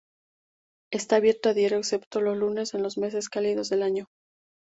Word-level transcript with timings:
Está 0.91 1.17
abierto 1.17 1.49
a 1.49 1.53
diario 1.53 1.77
excepto 1.77 2.21
los 2.21 2.35
lunes 2.35 2.73
en 2.73 2.81
los 2.81 2.97
meses 2.97 3.29
cálidos 3.29 3.69
del 3.69 3.83
año. 3.83 4.07